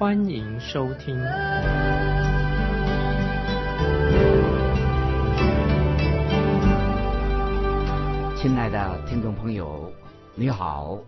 [0.00, 1.14] 欢迎收听。
[8.34, 9.92] 亲爱的听众朋友，
[10.34, 11.00] 你好，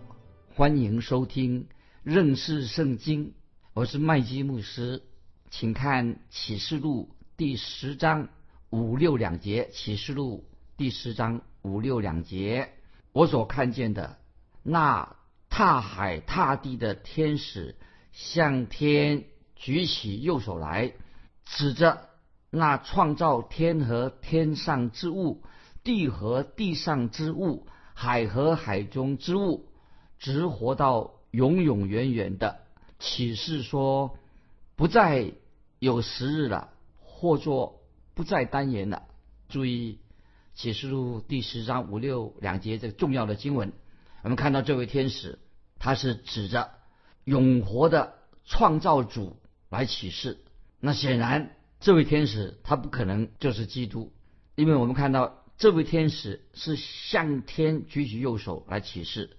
[0.53, 1.65] 欢迎收听
[2.03, 3.33] 认识圣经，
[3.73, 5.01] 我是麦基牧师，
[5.49, 8.29] 请看启示录第十章
[8.69, 10.45] 五六两节，启示录。
[10.77, 12.69] 第十章五六两节，
[13.11, 14.17] 我所看见的
[14.61, 15.15] 那
[15.49, 17.75] 踏海踏地的天使，
[18.13, 19.25] 向天
[19.57, 20.93] 举起右手来，
[21.43, 22.07] 指着
[22.49, 25.43] 那创造天和天上之物、
[25.83, 29.67] 地和地上之物、海和海中之物，
[30.17, 32.59] 直活到永永远远的
[32.99, 34.17] 启示说：
[34.77, 35.33] 不再
[35.79, 36.69] 有时日了，
[37.01, 37.81] 或作
[38.13, 39.03] 不再单言了。
[39.49, 39.99] 注意。
[40.55, 43.73] 启示录第十章五六两节这个重要的经文，
[44.21, 45.39] 我们看到这位天使，
[45.79, 46.69] 他是指着
[47.23, 49.37] 永活的创造主
[49.69, 50.39] 来启示。
[50.79, 54.11] 那显然，这位天使他不可能就是基督，
[54.55, 59.37] 因为我们看到这位天使是向天举起右手来启示，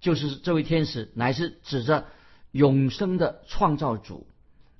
[0.00, 2.06] 就是这位天使乃是指着
[2.52, 4.26] 永生的创造主，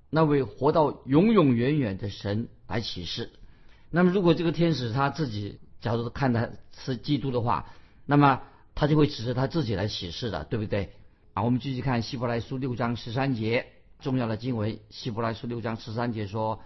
[0.09, 3.31] 那位活到永永远远的神来启示。
[3.91, 6.51] 那么，如果这个天使他自己，假如看他
[6.85, 7.67] 是基督的话，
[8.07, 8.43] 那么
[8.75, 10.93] 他就会指着他自己来启示的，对不对？
[11.37, 13.67] 啊，我们继续看希伯来书六章十三节
[14.01, 14.79] 重要的经文。
[14.89, 16.63] 希伯来书六章十三节说：“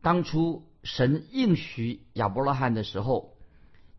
[0.00, 3.36] 当初神应许亚伯拉罕的时候，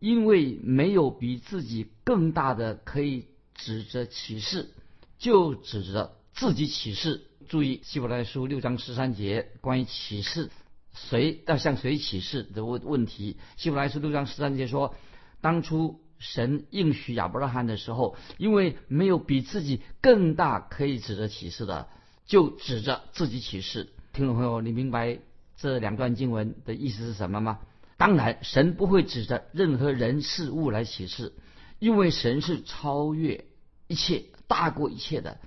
[0.00, 4.70] 因为没有比自己更大的可以指着启示，
[5.16, 10.50] 就指着自己启示。”注意希伯来书六章十三节关于启示。
[10.92, 13.36] 谁要向谁启示的问问题？
[13.56, 14.96] 希伯来书六章十三节说，
[15.40, 21.88] 当初神应许亚伯拉罕的时候，因为没有比自己更大可以指着启示的，
[22.26, 23.88] 就指着自己启示。
[24.12, 25.18] 听众朋友，你明白
[25.56, 27.58] 这两段经文的意思是什么吗？
[27.96, 31.32] 当然，神不会指着任何人事物来启示，
[31.80, 33.46] 因为神是超越
[33.88, 35.40] 一切、大过一切的。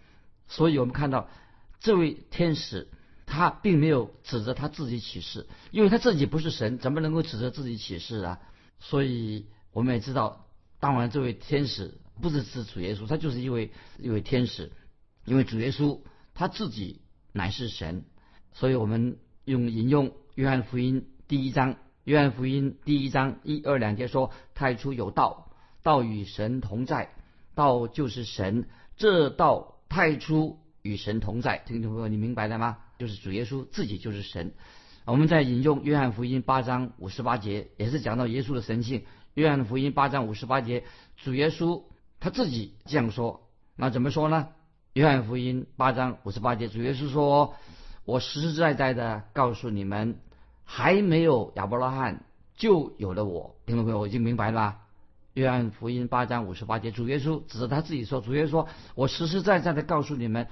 [0.50, 1.30] 所以我们看到
[1.80, 2.90] 这位天使。
[3.26, 8.40] 他并没有指着他自己启示，因为他自己不是神，怎么能够指着自己启示啊？
[8.80, 10.43] 所以我们也知道，
[10.84, 14.74] 当然这位天使不是指主耶稣，他就是一位一位天使，
[15.24, 16.02] 因为主耶稣
[16.34, 17.00] 他自己
[17.32, 18.04] 乃是神，
[18.52, 27.14] 所以我们用引用约翰福音第一章，约翰福音第一章一二两节说：太初有道，道与神同在，
[27.56, 28.68] 道就是神，
[28.98, 31.60] 这道太初与神同在。
[31.60, 32.80] 听众朋友，你明白了吗？
[33.00, 34.54] 就是主耶稣自己就是神。
[35.06, 39.04] 我们在引用约翰福音八章五十八节，也是讲到耶稣的神性。
[39.34, 40.84] 约翰福音八章五十八节，
[41.18, 41.84] 主耶稣
[42.20, 43.50] 他自己这样说。
[43.76, 44.50] 那怎么说呢？
[44.94, 47.56] 约翰福音八章五十八节，主耶稣说
[48.06, 50.20] ：“我实实在在的告诉你们，
[50.64, 52.24] 还没有亚伯拉罕，
[52.56, 54.78] 就有了我。”听众朋友，我已经明白了。
[55.34, 60.48] 约翰福音八章五十八节，主耶稣指着他自己说：“主耶稣说，我实实在在的告诉你们。”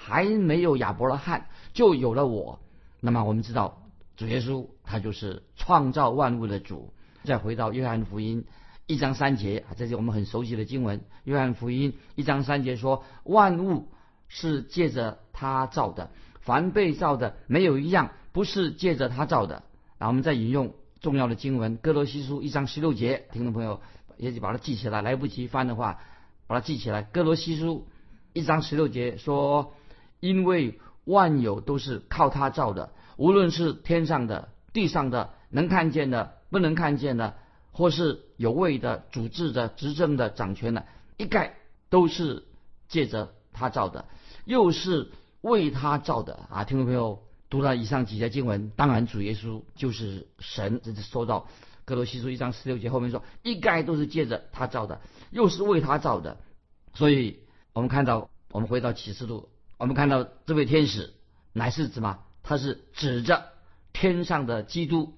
[0.00, 2.60] 还没有亚伯拉罕，就有了我。
[3.00, 3.82] 那么我们知道，
[4.16, 6.94] 主耶稣他就是创造万物的主。
[7.28, 8.46] 再回到约翰福音
[8.86, 11.02] 一章三节啊，这是我们很熟悉的经文。
[11.24, 13.88] 约翰福音一章三节说：“万物
[14.28, 19.62] 是借着他造的，凡被造的没有一样不是借着他造的。”
[20.00, 23.82] 然后我们再引用重要的经文《哥罗西书》一章十六节，听众朋友
[24.16, 26.00] 也许把它记起来，来不及翻的话，
[26.46, 27.02] 把它记起来。
[27.12, 27.86] 《哥罗西书》
[28.32, 29.74] 一章十六节说。
[30.20, 37.36] 因为万有都是靠他造的，无论是天上的、地上的，能看见的、不能看见的，
[37.72, 40.86] 或是有位的、主治的、执政的、掌权的，
[41.16, 41.56] 一概
[41.90, 42.44] 都是
[42.88, 44.06] 借着他造的，
[44.44, 45.10] 又是
[45.40, 46.64] 为他造的啊！
[46.64, 50.80] 听众朋友，读了以上几节经文，当然主耶稣就是神。
[50.82, 51.48] 这是说到
[51.84, 55.00] 哥罗西书一章十六节后面说，一概都是借着他造的，
[55.30, 56.38] 又是为他造的。
[56.94, 57.40] 所以
[57.72, 59.48] 我们看到，我们回到启示录。
[59.76, 61.14] 我们看到这位天使
[61.52, 62.18] 乃是什么？
[62.42, 63.44] 他是指着
[63.92, 65.17] 天上的基督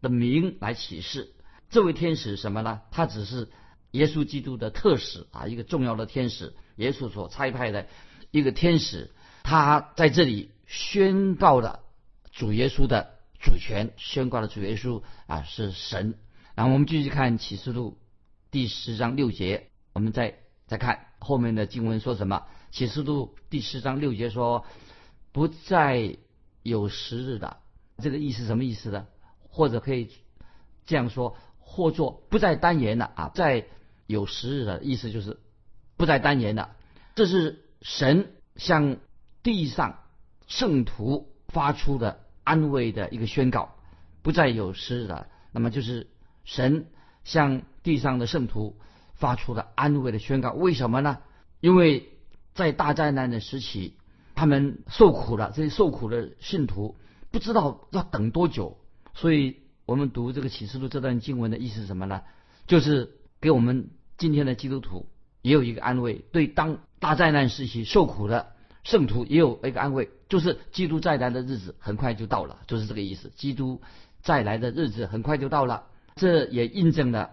[0.00, 1.32] 的名来启示。
[1.68, 2.80] 这位天使什么呢？
[2.90, 3.48] 他只是
[3.92, 7.86] 耶稣基督的特使啊，一个重要的天使，耶稣所差派的
[8.30, 9.10] 一个天使。
[9.42, 11.80] 他在这里宣告了
[12.30, 16.14] 主耶稣的主权，宣告了主耶稣啊是神。
[16.54, 17.98] 然后我们继续看启示录
[18.50, 22.46] 第十章六节，我们再再看后面的经文说什么。
[22.70, 24.64] 启示录第十章六节说
[25.32, 26.16] ：“不再
[26.62, 27.56] 有时日的。”
[27.98, 29.06] 这个意思什么意思呢？
[29.50, 30.10] 或者可以
[30.86, 33.66] 这样说，或作不再单言了啊，在
[34.06, 35.38] 有时日的意思就是
[35.96, 36.76] 不再单言了。
[37.14, 38.96] 这是神向
[39.42, 39.98] 地上
[40.46, 43.74] 圣徒发出的安慰的一个宣告，
[44.22, 45.26] 不再有时日了。
[45.52, 46.08] 那么就是
[46.44, 46.86] 神
[47.24, 48.78] 向地上的圣徒
[49.14, 50.52] 发出的安慰的宣告。
[50.52, 51.18] 为什么呢？
[51.60, 52.08] 因为
[52.54, 53.96] 在大灾难的时期，
[54.34, 56.96] 他们受苦了，这些受苦的信徒。
[57.30, 58.79] 不知道要等多久，
[59.20, 62.22] 所以我们读这个启示录这段经文的意思是什么呢？
[62.66, 65.04] 就是给我们今天的基督徒
[65.42, 73.30] 也有一个安慰，对当大灾难时期受苦的圣徒也有一个安慰，就是基督再来的日子很快就到了，就是这个意思。
[73.36, 73.82] 基督
[74.22, 75.84] 再来的日子很快就到了，
[76.16, 77.32] 这也印证了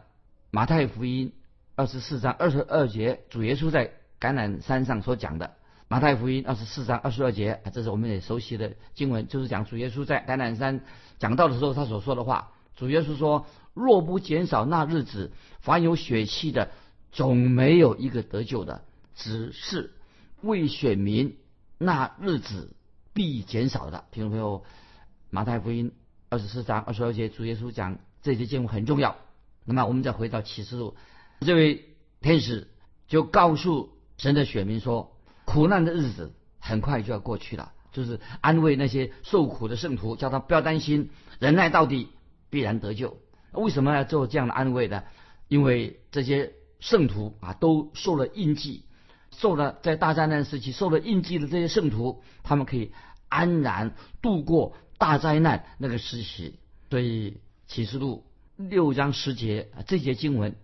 [0.51, 1.31] 马太福音
[1.75, 5.53] 二十四章二十二节主耶稣在橄榄山上所讲的。
[5.89, 10.81] 马太福音二十四章二十二节，这是我们也熟悉的经文，就是讲主耶稣在橄榄山
[11.17, 12.51] 讲道的时候他所说的话。
[12.75, 15.31] 主耶稣说：“若不减少那日子，
[15.61, 16.71] 凡有血气的，
[17.13, 18.81] 总没有一个得救的；
[19.15, 19.93] 只是
[20.41, 21.37] 为选民，
[21.77, 22.75] 那日子
[23.13, 24.65] 必减少的。”听众朋友，
[25.29, 25.93] 马太福音
[26.27, 29.15] 二十四章二十二节，主耶稣讲这些经文很重要。
[29.63, 30.97] 那么我们再回到启示录，
[31.39, 31.85] 这位
[32.19, 32.67] 天使
[33.07, 35.16] 就告诉神的选民说。
[35.47, 41.09] 苦难的日子很快就要过去了，就是安慰那些受苦的圣徒，叫他不要担心，
[41.39, 42.09] 忍耐到底，
[42.49, 43.17] 必然得救。
[43.53, 45.05] 为什么要做这样的安慰呢？
[45.47, 46.51] 因为这些
[46.81, 48.83] 圣徒啊，都受了印记，
[49.31, 52.91] 受了在大灾难时期受了印记的这些圣徒，他们可以
[53.29, 56.59] 安然度过大灾难那个时期。
[56.89, 58.25] 所以启示录
[58.57, 60.57] 六章十节啊，这节经文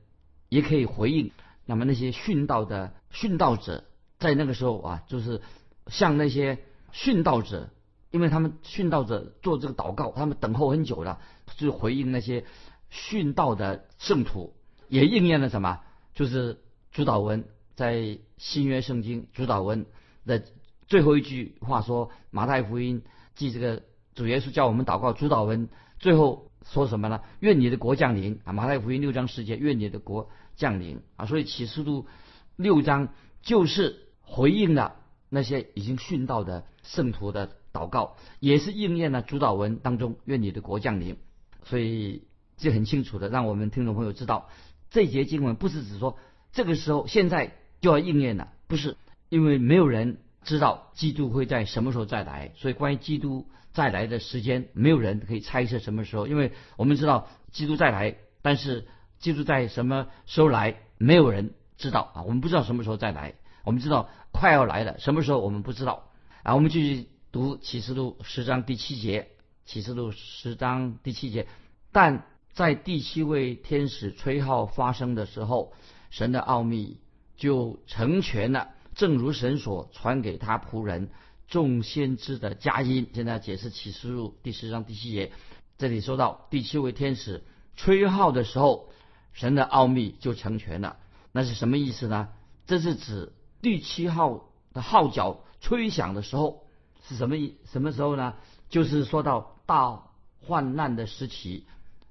[0.49, 1.31] 也可以回应
[1.65, 3.85] 那么那些殉道的殉道者。
[4.23, 5.41] 在那个时候啊，就是
[5.87, 6.59] 向那些
[6.93, 7.69] 殉道者，
[8.09, 11.19] 因为他们殉道者做这个祷告，他们等候很久了，
[11.57, 12.45] 就回应那些
[12.89, 14.53] 殉道的圣徒，
[14.87, 15.81] 也应验了什么？
[16.15, 16.61] 就是
[16.93, 17.43] 主导文
[17.75, 19.85] 在新约圣经主导文
[20.25, 20.41] 的
[20.87, 23.03] 最后一句话说，马太福音
[23.35, 23.83] 记这个
[24.15, 25.67] 主耶稣叫我们祷告，主导文
[25.99, 27.19] 最后说什么呢？
[27.41, 28.53] 愿你的国降临啊！
[28.53, 31.25] 马太福音六章十节，愿你的国降临啊！
[31.25, 32.07] 所以启示录
[32.55, 33.09] 六章
[33.41, 33.99] 就是。
[34.33, 34.95] 回应了
[35.29, 41.17] 那些已经殉道的圣徒的祷告，也是应验了主导文当中“愿你的国降临”。
[41.65, 42.23] 所以
[42.57, 44.49] 这很清楚的，让我们听众朋友知道，
[44.89, 46.17] 这节经文不是指说
[46.51, 48.97] 这个时候现在就要应验了，不是，
[49.29, 56.25] 因为没有人知道基督会在什么时候再来，所以关于基督再来的时间，没有人可以猜测什么时候。
[56.25, 58.87] 因为我们知道基督再来，但是
[59.19, 63.35] 基督在什么时候来，没有人知道啊，我们不知道什么时候再来。
[63.63, 66.11] 我们知道快要来了，什么时候我们不知道。
[66.43, 69.29] 啊，我们继续读启示录十章第七节。
[69.65, 71.47] 启示录十章第七节，
[71.93, 75.71] 但在第七位天使吹号发生的时候，
[76.09, 76.99] 神的奥秘
[77.37, 81.09] 就成全了，正如神所传给他仆人
[81.47, 83.07] 众先知的佳音。
[83.13, 85.31] 现在解释启示录第十章第七节，
[85.77, 87.45] 这里说到第七位天使
[87.77, 88.89] 吹号的时候，
[89.31, 90.97] 神的奥秘就成全了。
[91.31, 92.27] 那是什么意思呢？
[92.67, 93.31] 这是指。
[93.63, 96.67] 第七号的号角吹响的时候
[97.07, 97.55] 是什么意？
[97.63, 98.35] 什么时候呢？
[98.69, 100.03] 就是说到大
[100.41, 101.65] 患难的时期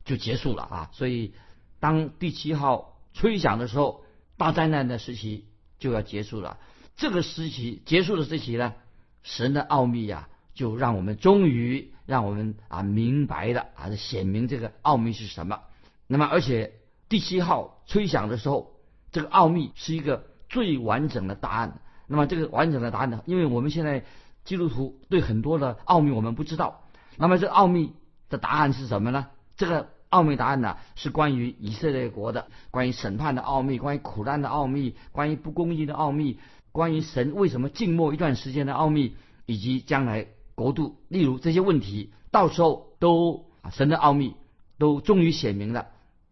[0.07, 0.91] 就结束了啊！
[0.93, 1.35] 所以
[1.79, 4.03] 当第七号吹响的时候，
[4.39, 5.45] 大灾难的时期
[5.79, 6.57] 就要结束了。
[6.97, 8.73] 这个时期结束的时期呢，
[9.23, 15.61] 神的奥秘呀，就让我们终于让我们啊明白了啊，显明这个奥秘是什么。
[16.07, 16.81] 那么，而且
[17.11, 18.73] 第七号吹响的时候，
[19.11, 20.32] 这个奥秘是一个。
[20.53, 21.81] 最完整的答案。
[22.07, 23.23] 那么这个完整的答案呢？
[23.27, 24.05] 因为我们现在
[24.45, 26.83] 基督徒对很多的奥秘我们不知道。
[27.17, 27.95] 那么这奥秘
[28.29, 29.27] 的答案是什么呢？
[29.57, 36.39] 这个奥秘答案呢，是关于以色列国的，关于审判的奥秘，关于苦难的奥秘，关于不公义的奥秘，
[36.71, 39.17] 关于神为什么静默一段时间的奥秘，
[39.47, 44.35] 以及将来国度，例如这些问题，到时候都神的奥秘
[44.77, 45.87] 都终于显明了，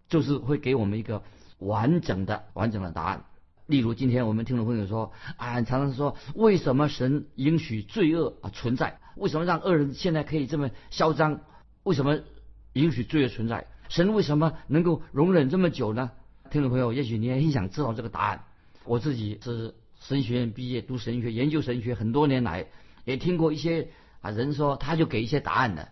[0.09, 1.23] 就是会给我们一个
[1.59, 3.25] 完整的完整的答案。
[3.71, 8.99] 例如，今天我们听众朋友说啊，常常说为什么神允许罪恶啊存在？
[9.15, 11.41] 为什么让恶人现在可以这么嚣张？
[11.85, 12.19] 为什么
[12.73, 13.69] 允许罪恶存在？
[13.89, 16.11] 神为什么能够容忍这么久呢？
[16.51, 18.43] 听众朋友，也许你也很想知道这个答案。
[18.85, 22.67] 我自己是神学院毕业，读神学、研究神学很多年来，
[23.05, 23.89] 也听过一些
[24.21, 25.89] 啊，人说他就给一些答案的。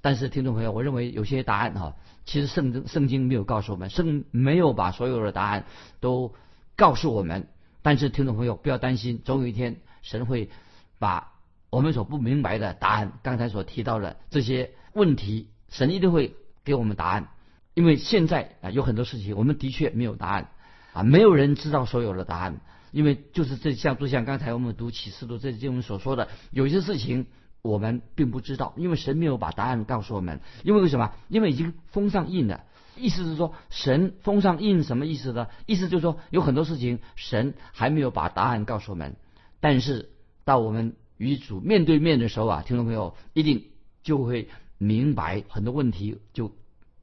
[0.00, 5.64] 但是听众朋友，我认为有些答案哈，其实圣经圣经没有告诉我们，圣没有把所有的答案
[5.98, 6.34] 都
[6.76, 7.48] 告诉我们。
[7.82, 10.50] 但是听众朋友不要担心，总有一天神会
[10.98, 11.32] 把
[11.70, 11.92] 我们。
[11.92, 17.28] 所不明白的答案，刚才所提到的这些问题，神一定会给我们答案。
[17.74, 19.56] 因为现在啊有很多事情，我们。
[19.58, 20.48] 的确没有答案
[20.92, 22.60] 啊，没有人知道所有的答案。
[22.90, 24.74] 因为就是这像就像刚才我们。
[24.74, 27.26] 读启示录这经文所说的，有些事情
[27.62, 28.02] 我们。
[28.14, 30.40] 并不知道，因为神没有把答案告诉我们。
[30.64, 31.12] 因为为什么？
[31.28, 32.64] 因为已经封上印了。
[32.96, 35.48] 意思是说，神封上印什么意思呢？
[35.66, 39.16] 意思就是说，有很多事情神还没有把答案告诉我们。
[39.60, 40.10] 但是
[40.44, 43.66] 到我们与主面对面的时候啊，听众朋友一定
[44.02, 44.48] 就会
[44.78, 46.52] 明白很多问题，就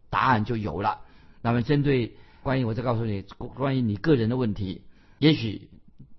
[0.09, 1.01] 答案就有了。
[1.41, 4.81] 那么针对关于我再告诉你关于你个人的问题，
[5.19, 5.69] 也许。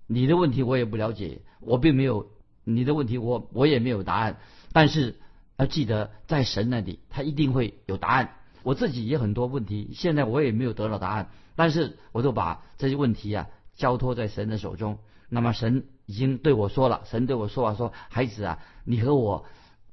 [0.07, 2.29] 你的问题我也不了解，我并没有
[2.63, 4.37] 你的问题，我我也没有答案。
[4.71, 5.15] 但是
[5.57, 8.35] 要记得，在神那里，他一定会有答案。
[8.65, 14.97] 我自己也很多问题，现在我也没有得到答案，但是我都把这些问题啊交托在神的手中。
[15.29, 19.45] 那么神已经对我说了，神对我说话说：“孩子啊，你和我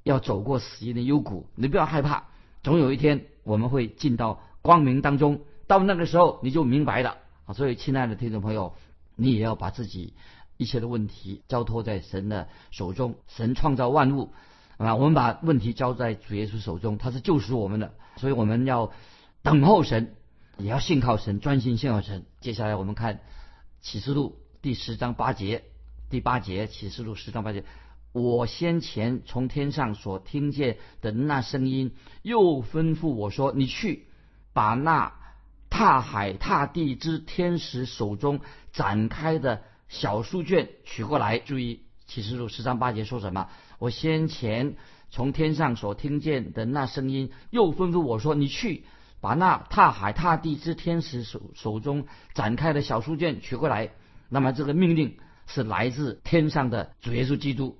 [0.02, 2.24] 要走过死荫的幽谷，你不要害怕，
[2.62, 5.42] 总有一天我们会进到光明当中。
[5.66, 8.74] 到那个时候你就明白了啊！”所以，亲爱的听众朋友。
[9.14, 10.14] 你也要把自己
[10.56, 13.16] 一切的问题交托在神的手中。
[13.28, 14.32] 神创造万物，
[14.86, 18.92] 啊，我们把问题交在主耶稣手中，他是救赎我们的，所以我们要
[19.42, 20.14] 等候神，
[20.58, 22.26] 也要信靠神，专心信靠神。
[22.40, 23.20] 接下来我们看
[23.80, 25.64] 启示录第十章八节，
[26.10, 27.64] 第八节启示录十章八节，
[28.12, 34.06] 我先前从天上所听见的那声音，又吩咐我说：“你去
[34.52, 35.14] 把那。”
[35.74, 38.40] 踏海踏地之天使手中
[38.74, 41.38] 展开的小书卷取过来。
[41.38, 43.48] 注意启示录十章八节说什么？
[43.82, 44.76] 我先前
[45.10, 48.84] 从天上所听见的那声音，又吩咐我说：“你去
[49.20, 53.90] 把那踏海踏地之天使手手中展开的小书卷取过来。”
[54.30, 55.16] 那么这个命令
[55.48, 57.76] 是来自天上的主耶稣基督，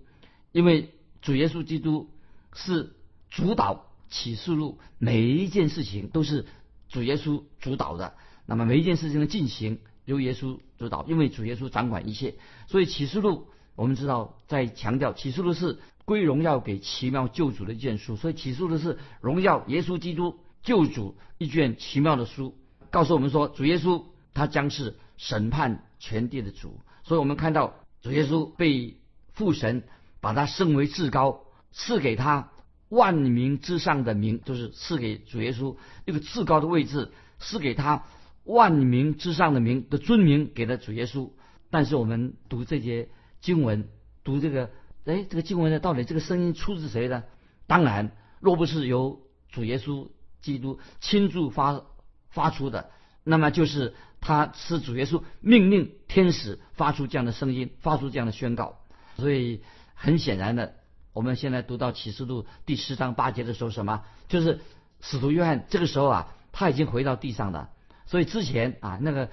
[0.50, 2.11] 因为主耶稣基督
[2.52, 2.97] 是
[3.30, 6.47] 主导启示录每一件事情都是。
[6.88, 8.12] 主耶稣主导的，
[8.44, 12.35] 那么每一件事情的进行由耶稣主导，因为主耶稣掌管一切。
[12.66, 22.56] 所以启示录我们知道在强调启示录是归荣耀给奇妙救主的一卷书，所以起诉的是荣耀耶稣基督救主一卷奇妙的书，
[22.90, 24.04] 告诉我们说主耶稣
[24.35, 26.80] 他将是审判全地的主。
[27.04, 28.97] 所以我们看到主耶稣被
[29.32, 29.82] 父神
[30.21, 32.50] 把他升为至高，赐给他。
[32.88, 38.04] 万名之上的名，就是赐给主耶稣一个至高的位置，赐给他
[38.44, 41.30] 万名之上的名的尊名给了主耶稣。
[41.71, 43.09] 但是我们读这些
[43.40, 43.88] 经文，
[44.25, 44.71] 读这个，
[45.04, 47.25] 哎，这个经文呢，到底这个声音出自谁呢？
[47.66, 50.09] 当然，若不是由主耶稣
[50.40, 51.82] 基督亲自发
[52.30, 52.90] 发出的，
[53.25, 58.78] 那么就是他是主耶稣命令天使发出这样的声音，发出这样的宣告。
[59.16, 59.62] 所以
[59.94, 60.75] 很显然的。
[61.12, 64.04] 我们现在读到启示录第十章八节的时候，什么？
[64.28, 64.61] 就是
[65.02, 67.68] 使徒约翰这个时候啊，他已经回到地上了。
[68.06, 69.28] 所以之前啊，那个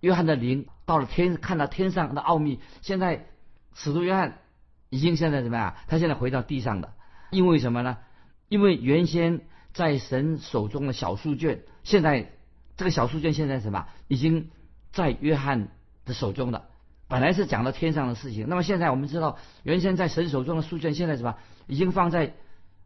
[0.00, 2.58] 约翰的灵到了天，看到天上的奥秘。
[2.80, 3.28] 现在
[3.72, 4.40] 使徒约翰
[4.92, 5.74] 已经现在怎么样？
[5.88, 6.94] 他现在回到地上了。
[7.30, 7.96] 因为什么呢？
[8.50, 9.40] 因为原先
[9.72, 12.30] 在神手中的小书卷，现在
[12.76, 13.88] 这个小书卷现在什么？
[14.06, 14.50] 已经
[14.92, 15.70] 在约翰
[16.04, 16.66] 的手中了。
[17.08, 22.34] 本来是讲到天上的事情，那么现在我们知道，原先在神手中的书卷，现在什么已经放在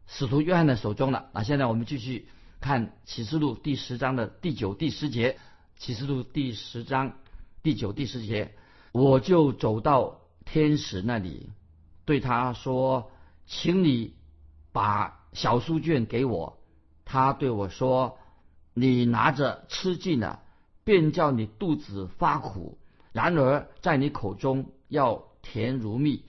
[0.07, 1.29] 使徒约翰的手中了。
[1.33, 2.29] 啊，现在我们继续
[2.61, 5.37] 看启示录第十章的第九、第十节。
[5.79, 7.13] 启示录第十章
[7.61, 8.55] 第九、第十节，
[8.93, 11.51] 我就走到天使那里，
[12.07, 13.11] 对他说
[13.45, 14.13] ：“请你
[14.71, 16.57] 把小书卷给我。”
[17.03, 18.17] 他对我说
[18.73, 20.41] ：“你拿着吃尽了，
[20.85, 22.77] 便叫你肚子发苦。”
[23.11, 26.23] 然而，在你口中要甜如蜜。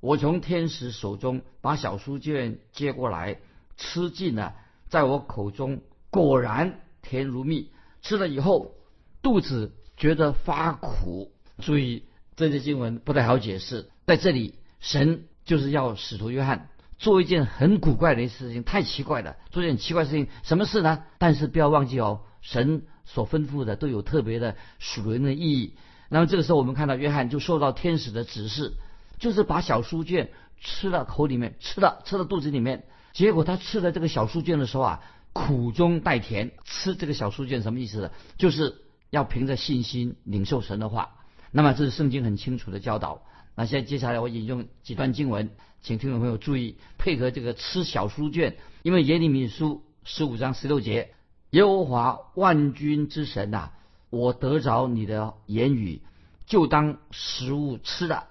[0.00, 3.38] 我从天使手中把小书卷接过来，
[3.78, 4.54] 吃尽了，
[4.90, 7.70] 在我口中果然甜如蜜。
[8.02, 8.74] 吃了以后，
[9.22, 11.32] 肚子觉得发苦。
[11.62, 12.04] 注意，
[12.36, 13.90] 这些经文不太好解释。
[14.04, 20.28] 在这里，神就是要使徒约翰做一件很古怪的事情，太奇怪了，做一件奇怪事情。
[20.42, 21.04] 什么事呢？
[21.16, 25.74] 但是不要忘记哦，神所吩咐的都有特别的属灵的意义。
[26.10, 28.74] 那么这个时候，我们看到约翰就受到天使的指示，
[29.18, 32.84] 就是把小书卷吃到口里面，吃到吃到肚子里面。
[33.14, 36.52] 结果他吃了这个小书卷的时候啊，苦中带甜。
[36.64, 38.10] 吃这个小书卷什么意思呢？
[38.36, 41.16] 就是要凭着信心领受神的话。
[41.50, 43.22] 那么这是圣经很清楚的教导。
[43.56, 51.14] 那现在接下来我引用几段经文，请听众朋友注意配合这个吃小书卷，因为耶利米书十五章十六节，
[51.50, 53.70] 耶和华万军之神呐、
[54.10, 56.02] 我得着你的言语，
[56.46, 58.24] 就当食物吃的，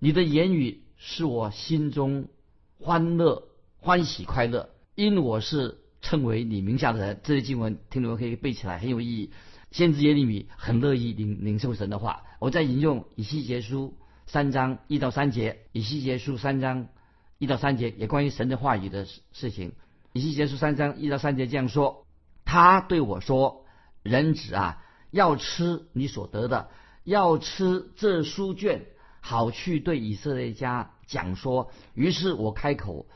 [0.00, 2.28] 你的言语是我心中
[2.80, 3.44] 欢乐、
[3.78, 7.20] 欢喜、快乐，因我是称为你名下的人。
[7.22, 9.30] 这些经文听众们可以背起来，很有意义。
[9.70, 12.22] 先知耶利米很乐意领领受神的话。
[12.38, 13.94] 我再引用以西结书
[14.26, 16.88] 三章一到三节，以西结书三章
[17.38, 19.72] 一到三节也关于神的话语的事事情。
[20.12, 22.06] 以西结书三章一到三节这样说：
[22.44, 23.64] 他对我说，
[24.02, 26.68] 人子啊，要吃你所得的，
[27.04, 28.86] 要吃这书卷，
[29.20, 31.70] 好去对以色列家讲说。
[31.94, 33.06] 于是我开口，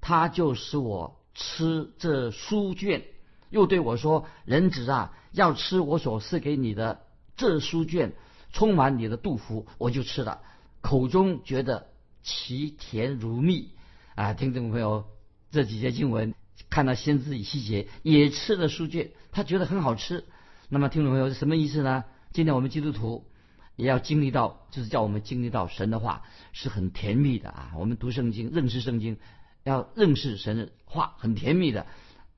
[0.00, 3.02] 他就使我吃这书卷。
[3.48, 7.02] 又对我说：“人子啊，要吃我所赐给你的
[7.36, 8.12] 这书卷，
[8.52, 10.42] 充满你的肚腹，我就吃了，
[10.80, 11.88] 口中觉得
[12.22, 13.70] 其甜如蜜。”
[14.16, 15.04] 啊，听众朋友，
[15.50, 16.34] 这几节经文
[16.70, 20.24] 看到先知以西结也吃了书卷，他觉得很好吃。
[20.70, 22.04] 那么，听众朋友是什么意思呢？
[22.32, 23.26] 今天我们基督徒
[23.76, 26.22] 也要经历到，就是叫我们经历到神的话
[26.52, 27.72] 是很甜蜜的啊。
[27.76, 29.18] 我们读圣经、认识圣经，
[29.64, 31.86] 要认识神的话很甜蜜的。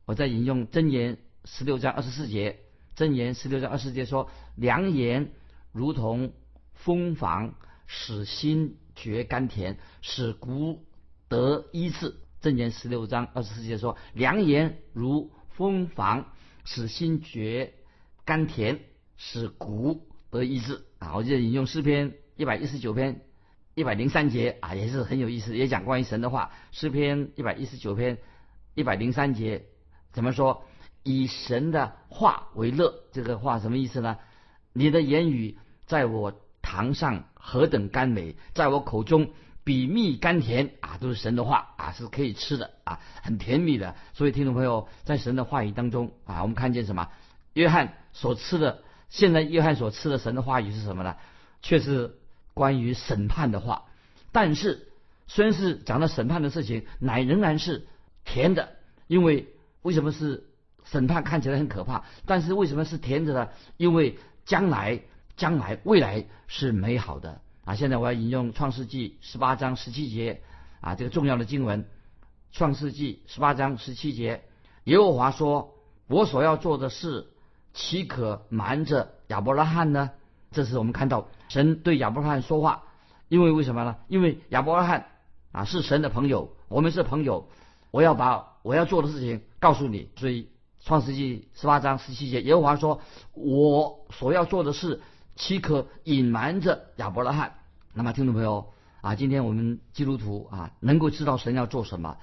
[0.04, 2.58] 我在引用箴言十六章二十四节，
[2.96, 5.30] 箴言十六章二十四节说：“良言
[5.72, 6.32] 如同
[6.74, 7.54] 蜂房，
[7.86, 10.84] 使心觉甘甜，使骨
[11.28, 16.32] 得医治。”正言十六章二十四节说：“良言如蜂房，
[16.64, 17.74] 使心觉
[18.24, 18.80] 甘甜，
[19.16, 23.22] 使骨得医治。”啊，我记得引用诗篇一百一十九篇
[23.74, 26.52] 一百零三节啊，也是很有意思，也讲关于神的话。
[26.70, 28.18] 诗篇一百一十九篇
[28.74, 29.66] 一百零三节。
[30.12, 30.64] 怎么说？
[31.04, 34.18] 以神的话为乐，这个话什么意思呢？
[34.72, 39.30] 你的言语在我堂上何等甘美，在我口中
[39.64, 40.98] 比蜜甘甜啊！
[40.98, 43.96] 都是神的话啊，是可以吃的啊，很甜蜜的。
[44.14, 47.08] 所以听众朋友，在神的话语当中啊，我们看见什么？
[47.54, 51.16] 约翰所吃的，现在约翰所吃的神的话语是什么呢？
[51.62, 52.16] 却是
[52.54, 53.84] 关于审判的话。
[54.32, 54.88] 但是
[55.26, 57.86] 虽然是讲到审判的事情，乃仍然是
[58.24, 58.76] 甜的，
[59.06, 59.48] 因为。
[59.82, 60.44] 为什么是
[60.84, 62.04] 审判看起来很可怕？
[62.26, 63.48] 但是为什么是甜的呢？
[63.76, 65.02] 因为将来、
[65.36, 67.74] 将来、未来是美好的啊！
[67.74, 70.40] 现在我要引用创世纪十八章十七节
[70.80, 71.86] 啊，这个重要的经文。
[72.50, 74.42] 创世纪十八章十七节，
[74.84, 75.74] 耶和华说
[76.08, 77.26] ：“我所要做的事，
[77.74, 80.12] 岂可瞒着亚伯拉罕呢？”
[80.50, 82.84] 这是我们看到神对亚伯拉罕说话，
[83.28, 83.96] 因为为什么呢？
[84.08, 85.08] 因为亚伯拉罕
[85.52, 87.50] 啊是神的朋友，我们是朋友，
[87.90, 89.42] 我要把我要做的事情。
[89.60, 90.48] 告诉你，所以
[90.84, 93.02] 创世纪十八章十七节，耶和华说
[93.34, 95.02] ：“我所要做的事，
[95.36, 97.54] 岂可隐瞒着亚伯拉罕？”
[97.92, 102.16] 那么，听众朋友啊，今天我们基督徒啊，能够知道神要做什么，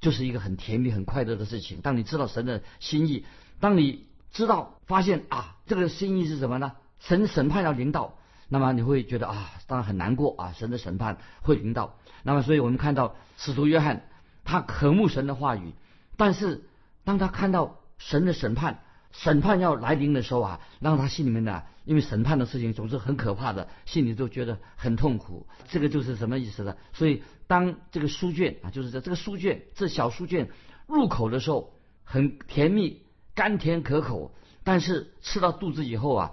[0.00, 1.80] 就是一个很甜蜜、很快乐的事情。
[1.80, 3.24] 当你知道神的心意，
[3.58, 6.72] 当你知道发现啊，这个心意是什么呢？
[7.00, 11.96] 神审判要临到，那么你会觉得啊，当然很难过啊，神的审判会临到。
[12.22, 14.06] 那么，所以我们看到使徒约翰，
[14.44, 15.72] 他渴慕神的话语，
[16.16, 16.68] 但是。
[17.06, 18.80] 当他看到神的审判，
[19.12, 25.46] 审判要来临的时候啊，让他心里面呢，因为审判的事情总是很可怕的，心里都觉得很痛苦。
[25.68, 26.76] 这个就是什么意思呢？
[26.92, 30.50] 所以当这个书卷啊，就是这这个书卷，这小书卷
[30.86, 31.72] 入口的时候
[32.04, 33.00] 很甜蜜，
[33.34, 36.32] 甘甜可口，但是吃到肚子以后啊，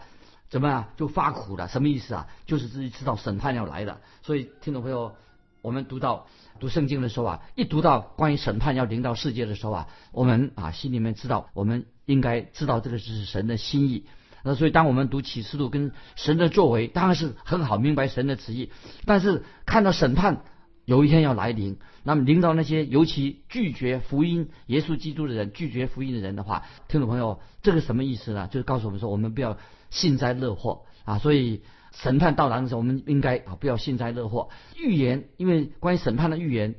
[0.50, 1.70] 怎么样就发苦了？
[1.70, 2.28] 什么意思啊？
[2.46, 4.02] 就是自己知道审判要来了。
[4.24, 5.16] 所以听众朋友，
[5.62, 6.28] 我们读到。
[6.60, 14.06] 读圣经的时候啊，一读到关于审判要临到世界的时候啊，我们啊心里面知道，我们应该知道这个是神的心意。
[14.44, 18.70] 那所以当我们读启示录跟神的作为，当然是很好明白神的旨意。
[19.06, 20.44] 但是看到审判
[20.86, 28.48] 有一天要来临，那么临到那些尤其拒绝福音、耶稣基督的人、拒绝福音的人的话，听众朋友，这个什么意思呢？
[28.52, 29.58] 就是告诉我们说，我们不要
[29.90, 31.18] 幸灾乐祸啊。
[31.18, 31.64] 所以。
[31.92, 34.50] 审判到来的时候，我们应该啊不要幸灾乐祸。
[34.78, 36.76] 预言，因为关于审判的预言，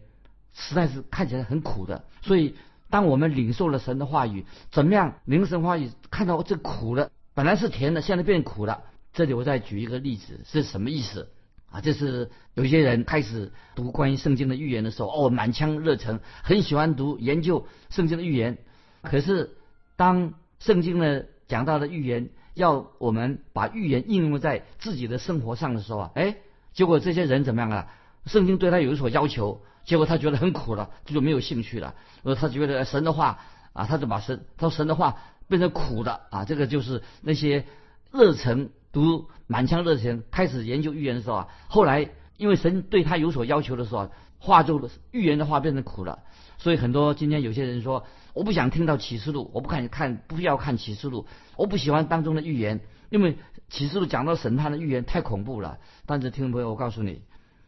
[0.54, 2.04] 实在是看起来很苦的。
[2.22, 2.54] 所以，
[2.90, 5.14] 当我们领受了神的话语，怎么样？
[5.24, 8.82] 领神话语看到这苦了，本来是甜的，现在变苦了。
[9.12, 11.28] 这里我再举一个例子，是什么意思
[11.70, 11.80] 啊？
[11.82, 18.58] 这是有些人开始读关于圣经的预言的时候，哦，满腔热忱，很喜欢读研究圣经的预言。
[19.02, 19.50] 可是，
[19.96, 26.36] 当圣经呢讲到的预言，要我们把预言应用在自己的生活上的时候啊，哎，
[26.72, 27.88] 结果这些人怎么样啊？
[28.26, 31.94] 圣经对他有所要求，结果他觉得很苦了，就没有兴趣了。
[32.22, 33.40] 呃，他觉得神的话
[33.72, 35.16] 啊，他就把神他说神的话
[35.48, 36.44] 变成苦的啊。
[36.44, 37.64] 这个就是那些
[38.10, 44.10] 热忱读满腔热忱开始研究预言的时候啊，后来因因为神对他有所要求的时候，
[44.42, 46.18] 话就预言的话变成苦了。
[46.58, 51.26] 所以很多今天有些人说，我不想听到启示录，我不看看，不要看启示录，
[51.56, 55.78] 我不喜欢当中的预言，因为启示录讲到审判的预言太恐怖了。
[56.06, 57.22] 但是听众朋友，我告诉你，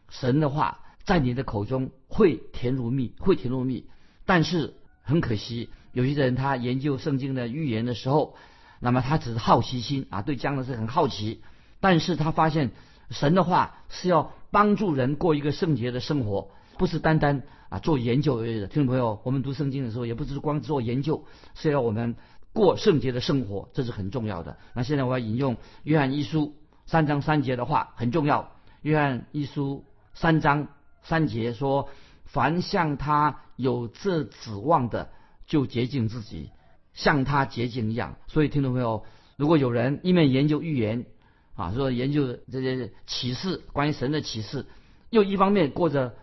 [0.09, 3.85] 神的话在你的口中会甜如蜜，会甜如蜜。
[4.25, 8.35] 但是很可惜，有些人他研究圣经的预言的时候，
[8.79, 11.41] 那么他只是好奇心啊，对将来是很好奇，
[11.79, 12.71] 但是他发现
[13.09, 17.43] 神的话是要帮助人过一个圣洁的生活，不是单单。
[17.67, 22.15] 啊，做研究而已的听众朋友，我们读圣经的时候，也不是光做研究，是要我们
[22.53, 24.57] 过圣洁的生活，这是很重要的。
[24.75, 28.51] 那现在我要引用约翰一书三章三节的话，很重要。
[28.83, 29.83] 约翰一书
[30.13, 30.67] 三章
[31.01, 31.89] 三节说
[32.23, 35.09] ：“凡向他有这指望的，
[35.47, 36.51] 就洁净自己，
[36.93, 39.05] 像他洁净一样。”所以，听众朋友，
[39.37, 41.07] 如果有人一面研究预言
[41.55, 44.67] 啊，说研究这些启示，关于神的启示，
[45.09, 46.13] 又一方面过着。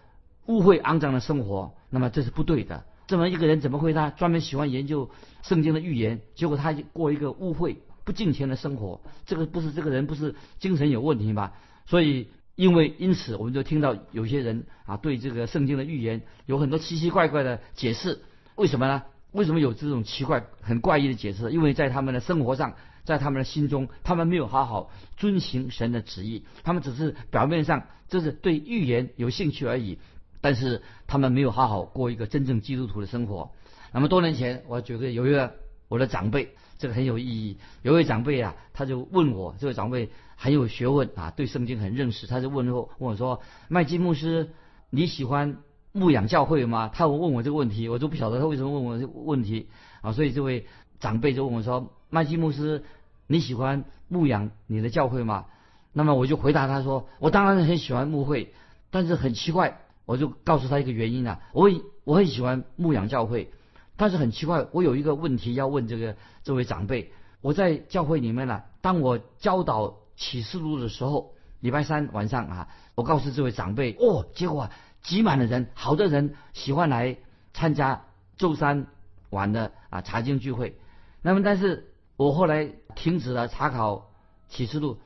[0.46, 2.84] 污秽肮脏的生活，那么这是不对的。
[3.06, 5.10] 这么一个人怎么会他专门喜欢研究
[5.42, 9.00] 圣经的预言，结果他过一个污秽不敬虔的生活？
[9.26, 11.52] 这个不是这个人不是精神有问题吗？
[11.84, 18.20] 所以因为因此我们就听到有些人啊对这个圣经的预言有很多奇奇怪怪的解释。
[18.56, 19.02] 为什么呢？
[19.32, 21.50] 为什么有这种奇怪很怪异的解释？
[21.50, 22.74] 因为在他们的生活上，
[23.04, 29.98] 在他们的心中，他们没有好好遵行神的旨意，他们只是表面上就是对预言有兴趣而已。
[30.42, 33.52] 但是他们没有好好过一个真正基督徒的生活。
[33.92, 35.54] 那么多年前，我觉得有一个
[35.88, 37.58] 我的长辈，这个很有意义。
[37.82, 42.26] 有一位长辈啊，他就问我，这位长辈很有学问啊，对圣经很认识。
[42.26, 44.50] 他就问我问我说：“麦基牧师，
[44.90, 45.58] 你喜欢
[45.92, 49.68] 牧养教会吗？”他问我这个问题，我都不晓得他为什么问我这个问题
[50.00, 50.12] 啊。
[50.12, 50.66] 所以这位
[50.98, 52.82] 长辈就问我说：“麦基牧师，
[53.28, 55.46] 你喜欢牧养你的教会吗？”
[55.92, 58.54] 那么我就回答他说：“我当然很喜欢牧会，
[58.90, 61.70] 但是很奇怪。”我就告诉他一个原因啊，我
[62.04, 63.52] 我很喜欢牧养教会，
[63.96, 67.12] 但是很奇怪，我有一个问题要问这个这位长辈。
[67.40, 74.70] 我在教会里面呢，当我教导启示录的时候，礼拜三晚上啊，我告诉这位长辈，哦，结果
[75.02, 77.16] 挤满了人，好多人喜欢来
[77.52, 78.04] 参加
[78.36, 78.86] 周三
[79.30, 80.76] 晚的啊查经聚会。
[81.22, 84.10] 那么，但是我后来停止了查考
[84.48, 84.98] 启示录。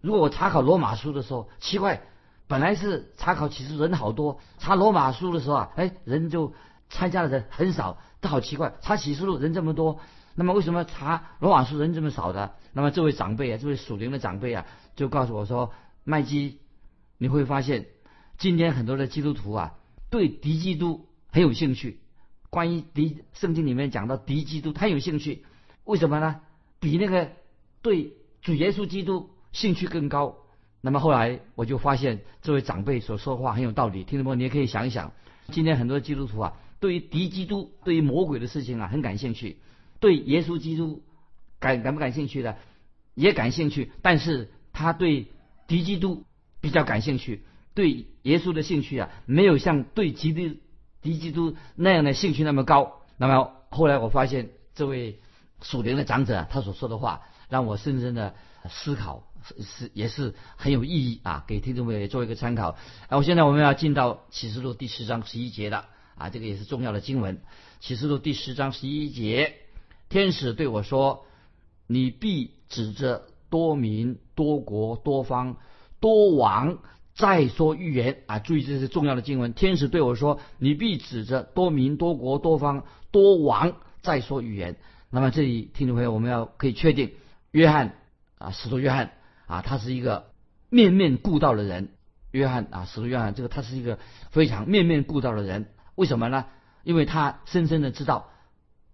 [0.00, 2.02] 如果我查考罗马书的时候，奇怪。
[2.46, 6.52] 本来是查考其实人好多，查罗马书的时候啊，哎，人就
[6.90, 8.74] 参加的人很少，这好奇怪。
[8.82, 9.98] 查启示录人这么多，
[10.34, 12.54] 那么为什么查罗马书人这么少的？
[12.74, 15.72] 那么这位长辈啊，这位属灵的长辈啊，就告诉我说
[16.04, 16.58] ：“麦基，
[17.16, 17.86] 你会发现
[18.36, 19.74] 今天很多的基督徒啊，
[20.10, 22.00] 对敌基督很有兴趣。
[22.50, 25.46] 关于敌圣经里面讲到敌基督，他有兴趣，
[25.84, 26.42] 为什么呢？
[26.78, 27.30] 比那个
[27.80, 30.36] 对主耶稣基督兴趣更高。”
[30.84, 35.12] 那么后来我就发现这位长辈所说的话很有道理，听众朋友你也可以想一想，
[35.50, 39.56] 今天很多基督徒啊，对于敌基督、对于魔鬼的事情啊很感兴趣，
[39.98, 41.02] 对耶稣基督
[41.58, 42.58] 感感不感兴趣的
[43.14, 45.28] 也感兴趣，但是他对
[45.66, 46.26] 敌基督
[46.60, 50.60] 比较感兴趣，对耶稣的兴趣啊没有像对基督
[51.00, 53.00] 敌基督那样的兴趣那么高。
[53.16, 55.18] 那么后来我发现这位
[55.62, 58.34] 属灵的长者他所说的话让我深深的
[58.68, 59.22] 思考。
[59.62, 62.76] 是也是很有意义啊，给听众朋友做一个参考。
[63.08, 67.40] 然后现在我们要进到启示录第十章十一节了啊，这个也是重要的经文。
[67.80, 69.56] 启示录第十章十一节，
[70.08, 71.26] 天使对我说
[71.86, 75.58] ：“你必指着多民、多国、多方、
[76.00, 76.78] 多王
[77.14, 78.38] 再说预言啊！
[78.38, 79.52] 注意这是重要的经文。
[79.52, 84.76] 天使对我说：你必指着多民、多国、多方、多王再说预言。
[85.10, 87.12] 那么这里听众朋友，我们要可以确定，
[87.50, 87.98] 约翰
[88.38, 89.12] 啊，使徒约翰。
[89.46, 90.32] 啊，他是一个
[90.70, 91.90] 面面顾到的人，
[92.30, 93.98] 约翰啊，使徒约翰，这个他是一个
[94.30, 95.68] 非常面面顾到的人。
[95.94, 96.46] 为什么呢？
[96.82, 98.30] 因为他深深的知道，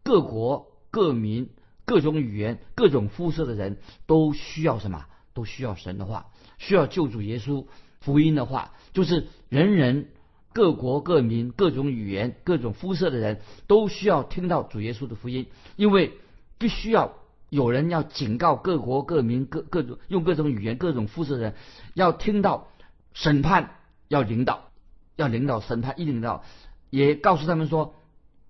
[0.03, 1.51] 各国各民、
[1.85, 5.07] 各种语言、各种肤色的人都需要什么？
[5.33, 6.27] 都需要神的话，
[6.59, 7.67] 需要救主耶稣
[8.01, 10.09] 福音的话，就是人人、
[10.53, 16.13] 各国各民、各种语言、各种肤色的人都需要听到主耶稣的福音，因为
[16.59, 17.15] 必须要。
[17.51, 21.55] 有人要警告各国各民各各种用各种语言各种肤色的人，
[21.95, 22.69] 要听到
[23.13, 23.75] 审判
[24.07, 24.71] 要领导，
[25.17, 26.45] 要领导审判一领导，
[26.91, 27.97] 也告诉他们说，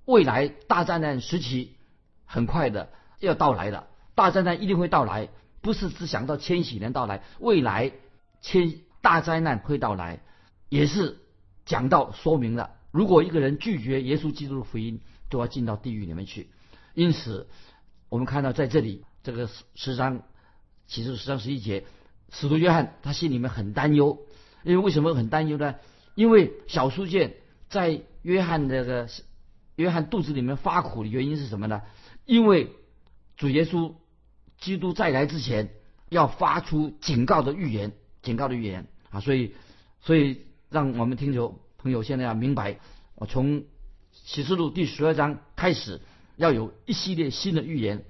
[0.04, 1.76] 未来大灾难时期
[2.26, 5.30] 很快的要到来了，大灾难一定会到来，
[5.62, 7.92] 不是只想到千禧年到来，未来
[8.42, 10.20] 千大灾难会到来，
[10.68, 11.16] 也是
[11.64, 16.50] 讲到说明了，如果一个人拒绝耶稣基督的福音，都要进到地狱里面去，
[16.92, 17.48] 因此。
[18.10, 20.22] 我们看到在这里，这个十十章，
[20.86, 21.84] 其实十章十一节，
[22.30, 24.18] 使徒约翰他心里面很担忧，
[24.64, 25.76] 因为为什么很担忧呢？
[26.16, 27.36] 因为小书卷
[27.68, 29.08] 在约翰这个
[29.76, 31.82] 约翰肚子里面发苦的原因是什么呢？
[32.26, 32.72] 因为
[33.36, 33.94] 主耶稣
[34.58, 35.70] 基督再来之前
[36.08, 37.92] 要发出警告的预言，
[38.22, 39.54] 警告的预言啊，所以
[40.00, 42.80] 所以让我们听友朋友现在要明白，
[43.14, 43.62] 我从
[44.26, 46.00] 启示录第十二章开始
[46.40, 48.02] 要有一系列新的预言。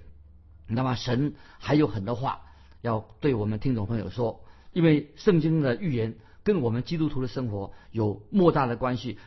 [0.68, 2.42] 那么神还有很多话
[2.80, 6.14] 要对我们听众朋友说，因为圣经的预言
[6.44, 9.18] 跟我们基督徒的生活有莫大的关系。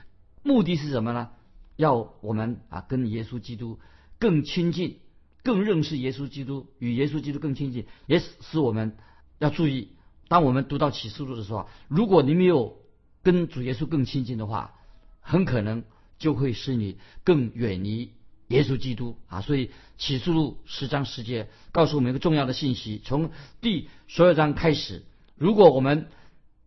[0.41, 1.31] 目的是什么呢？
[1.75, 3.77] 要我们啊跟耶稣基督
[4.19, 4.99] 更亲近，
[5.43, 8.95] 更认识耶稣基督，与耶稣基督更亲近，也使我们
[9.37, 9.89] 要注意。
[10.29, 12.77] 当我们读到启示录的时候，如果你没有
[13.21, 14.75] 跟主耶稣更亲近的话，
[15.19, 15.83] 很可能
[16.19, 18.13] 就会使你更远离。
[18.53, 25.01] 耶稣基督啊，所以启示录十章十节告诉我们一个重要的信息：从第十二章开始，
[25.35, 26.07] 如果我们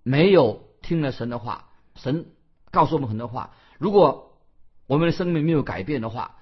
[0.03, 2.27] 没有听了神的话，神
[2.73, 4.37] 告诉我们很多话；如果
[4.89, 6.37] 我们的生命没有改变的话，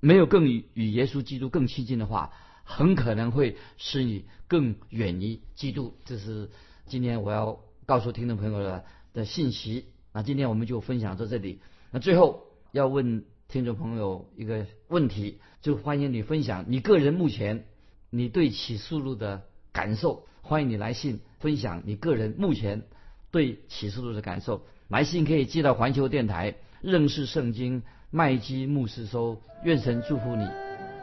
[0.00, 2.32] 没有更与与耶稣基督更亲近的话，
[2.64, 5.98] 很可能会使你更远离基督。
[6.06, 6.50] 这是
[6.86, 9.84] 今天我要告诉听众朋友的的信息。
[10.14, 11.60] 那今天我们就分享到这里。
[11.90, 13.26] 那最后要问。
[13.50, 17.64] 听众朋友，一个问题，就欢迎你分享你个人目前
[18.10, 20.26] 你对启示录的感受。
[20.42, 22.82] 欢迎你来信分享你个人目前
[23.30, 24.66] 对启示录的感受。
[24.88, 29.40] 来信可以寄到环球电台认识圣经麦基牧师收。
[29.64, 30.46] 愿神祝福你，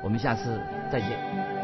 [0.03, 0.43] 我们下次
[0.91, 1.54] 再见。